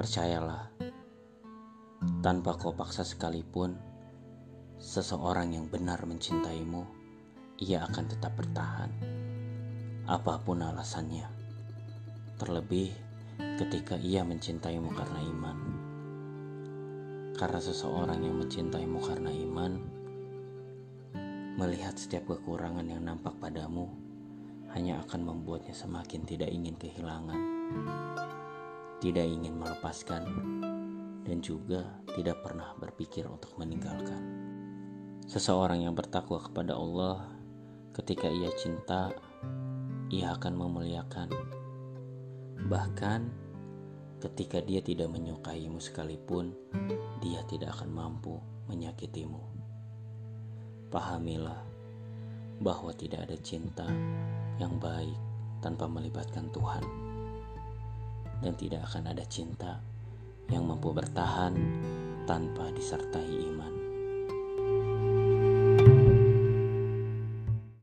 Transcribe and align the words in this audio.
Percayalah, 0.00 0.64
tanpa 2.24 2.56
kau 2.56 2.72
paksa 2.72 3.04
sekalipun, 3.04 3.76
seseorang 4.80 5.52
yang 5.52 5.68
benar 5.68 6.08
mencintaimu, 6.08 6.88
ia 7.60 7.84
akan 7.84 8.08
tetap 8.08 8.32
bertahan, 8.32 8.88
apa 10.08 10.40
pun 10.40 10.64
alasannya. 10.64 11.28
Terlebih 12.40 12.96
ketika 13.60 14.00
ia 14.00 14.24
mencintaimu 14.24 14.88
karena 14.88 15.20
iman. 15.20 15.58
Karena 17.36 17.60
seseorang 17.60 18.24
yang 18.24 18.40
mencintaimu 18.40 19.04
karena 19.04 19.28
iman, 19.28 19.72
melihat 21.60 21.92
setiap 22.00 22.24
kekurangan 22.24 22.88
yang 22.88 23.04
nampak 23.04 23.36
padamu 23.36 23.92
hanya 24.72 25.04
akan 25.04 25.28
membuatnya 25.28 25.76
semakin 25.76 26.24
tidak 26.24 26.48
ingin 26.48 26.72
kehilangan, 26.80 27.40
tidak 29.00 29.24
ingin 29.24 29.56
melepaskan, 29.56 30.22
dan 31.24 31.40
juga 31.40 31.88
tidak 32.12 32.44
pernah 32.44 32.76
berpikir 32.76 33.24
untuk 33.24 33.56
meninggalkan. 33.56 34.20
Seseorang 35.24 35.88
yang 35.88 35.96
bertakwa 35.96 36.36
kepada 36.42 36.76
Allah, 36.76 37.24
ketika 37.96 38.28
ia 38.28 38.52
cinta, 38.60 39.08
ia 40.12 40.36
akan 40.36 40.52
memuliakan. 40.52 41.32
Bahkan 42.68 43.20
ketika 44.20 44.60
dia 44.60 44.84
tidak 44.84 45.08
menyukaimu 45.08 45.80
sekalipun, 45.80 46.52
dia 47.24 47.40
tidak 47.48 47.78
akan 47.80 47.88
mampu 47.94 48.36
menyakitimu. 48.68 49.40
Pahamilah 50.92 51.62
bahwa 52.60 52.92
tidak 52.92 53.24
ada 53.24 53.38
cinta 53.40 53.88
yang 54.60 54.76
baik 54.76 55.16
tanpa 55.64 55.88
melibatkan 55.88 56.52
Tuhan, 56.52 56.84
dan 58.40 58.56
tidak 58.56 58.88
akan 58.88 59.12
ada 59.12 59.24
cinta 59.28 59.80
yang 60.50 60.66
mampu 60.66 60.90
bertahan 60.90 61.54
tanpa 62.26 62.68
disertai 62.74 63.28
iman. 63.48 63.79